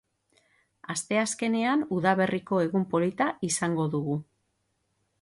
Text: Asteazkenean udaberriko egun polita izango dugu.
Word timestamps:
Asteazkenean 0.93 1.85
udaberriko 1.97 2.65
egun 2.67 2.91
polita 2.95 3.31
izango 3.53 3.89
dugu. 3.99 4.21